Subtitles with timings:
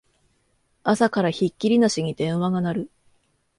[0.81, 2.91] 朝からひっきりなしに電話が鳴る